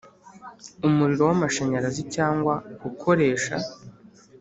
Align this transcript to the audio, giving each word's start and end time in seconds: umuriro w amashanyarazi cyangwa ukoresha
umuriro 0.87 1.23
w 1.29 1.31
amashanyarazi 1.35 2.03
cyangwa 2.15 2.53
ukoresha 2.89 3.55